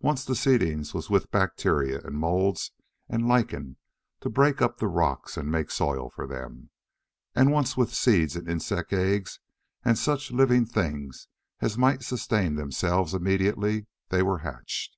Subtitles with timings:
[0.00, 2.72] Once the seedings was with bacteria and moulds
[3.08, 3.76] and lichens
[4.18, 6.70] to break up the rocks and make soil of them,
[7.32, 9.38] and once with seeds and insect eggs
[9.84, 11.28] and such living things
[11.60, 14.96] as might sustain themselves immediately they were hatched.